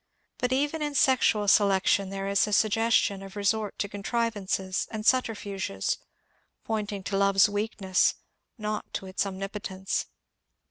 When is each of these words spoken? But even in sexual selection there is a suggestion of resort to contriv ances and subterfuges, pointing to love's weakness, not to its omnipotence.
But 0.39 0.51
even 0.51 0.81
in 0.81 0.95
sexual 0.95 1.47
selection 1.47 2.09
there 2.09 2.27
is 2.27 2.47
a 2.47 2.53
suggestion 2.53 3.21
of 3.21 3.35
resort 3.35 3.77
to 3.77 3.87
contriv 3.87 4.31
ances 4.33 4.87
and 4.89 5.05
subterfuges, 5.05 5.99
pointing 6.63 7.03
to 7.03 7.17
love's 7.17 7.47
weakness, 7.47 8.15
not 8.57 8.91
to 8.95 9.05
its 9.05 9.27
omnipotence. 9.27 10.07